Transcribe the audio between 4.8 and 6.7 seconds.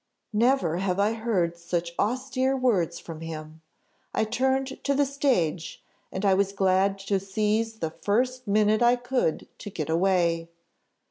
to the stage, and I was